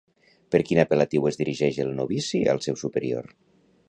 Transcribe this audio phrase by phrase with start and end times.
[0.53, 3.29] Per quin apel·latiu es dirigeix el novici al seu superior?